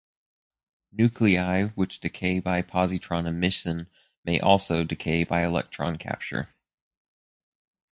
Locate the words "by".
2.39-2.63, 5.23-5.43